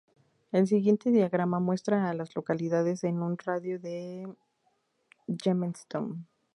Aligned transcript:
El 0.51 0.65
siguiente 0.65 1.11
diagrama 1.11 1.59
muestra 1.59 2.09
a 2.09 2.15
las 2.15 2.35
localidades 2.35 3.03
en 3.03 3.21
un 3.21 3.37
radio 3.37 3.77
de 3.79 4.35
de 5.27 5.37
Jamestown. 5.43 6.25